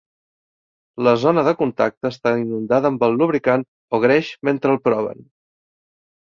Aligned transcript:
La 1.07 1.11
zona 1.23 1.43
de 1.47 1.53
contacte 1.59 2.09
està 2.15 2.33
inundada 2.45 2.93
amb 2.95 3.07
el 3.11 3.19
lubricant 3.21 3.69
o 3.99 4.03
greix 4.09 4.35
mentre 4.51 4.77
el 4.77 4.85
proven. 4.91 5.25